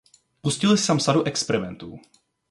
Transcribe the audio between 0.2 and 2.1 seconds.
Pustil jsem sadu experimentů.